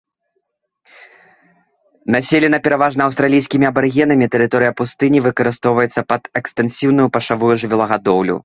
[2.15, 8.35] Населена пераважна аўстралійскімі абарыгенамі, тэрыторыя пустыні выкарыстоўваецца пад экстэнсіўную пашавую жывёлагадоўлю.